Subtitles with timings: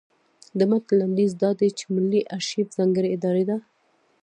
[0.57, 3.57] د متن لنډیز دا دی چې ملي ارشیف ځانګړې اداره ده.